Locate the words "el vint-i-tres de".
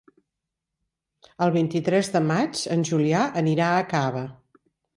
1.47-2.23